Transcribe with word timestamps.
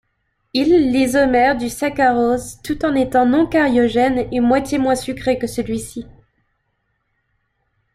Il 0.55 0.91
l'isomère 0.91 1.55
du 1.55 1.69
saccharose 1.69 2.59
tout 2.63 2.85
en 2.85 2.95
étant 2.95 3.27
non-cariogène 3.27 4.27
et 4.31 4.39
moitié 4.39 4.79
moins 4.79 4.95
sucré 4.95 5.37
que 5.37 5.45
celui-ci. 5.45 6.07